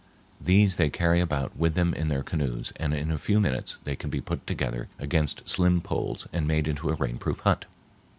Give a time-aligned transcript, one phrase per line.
[0.43, 3.95] These they carry about with them in their canoes, and in a few minutes they
[3.95, 7.65] can be put together against slim poles and made into a rainproof hut.